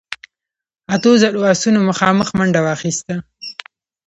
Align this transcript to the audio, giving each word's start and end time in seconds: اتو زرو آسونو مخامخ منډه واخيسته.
اتو 0.93 1.11
زرو 1.21 1.39
آسونو 1.51 1.79
مخامخ 1.89 2.27
منډه 2.37 2.59
واخيسته. 2.65 3.15